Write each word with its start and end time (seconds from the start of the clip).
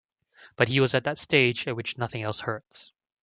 But 0.55 0.67
he 0.67 0.79
was 0.79 0.95
at 0.95 1.03
that 1.03 1.19
stage 1.19 1.67
at 1.67 1.75
which 1.75 1.95
nothing 1.99 2.23
else 2.23 2.39
hurts. 2.39 2.91